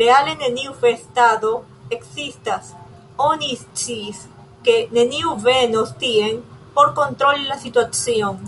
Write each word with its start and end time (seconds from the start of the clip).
Reale 0.00 0.32
neniu 0.38 0.72
festado 0.84 1.50
ekzistas: 1.96 2.72
oni 3.28 3.52
sciis, 3.62 4.24
ke 4.68 4.76
neniu 5.00 5.38
venos 5.48 5.96
tien 6.04 6.44
por 6.80 6.94
kontroli 7.02 7.50
la 7.54 7.64
situacion. 7.68 8.46